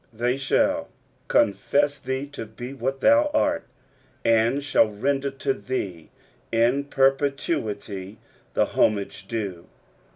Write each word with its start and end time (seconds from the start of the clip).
They 0.11 0.35
shall 0.35 0.87
confess 1.27 1.99
thee 1.99 2.25
to 2.29 2.47
be 2.47 2.73
what 2.73 3.01
thou 3.01 3.29
art, 3.35 3.65
and 4.25 4.63
shall 4.63 4.89
render 4.89 5.29
to 5.29 5.53
lliee 5.53 6.07
in 6.51 6.85
perpetuity 6.85 8.17
the 8.55 8.65
homage 8.65 9.27
due. 9.27 9.67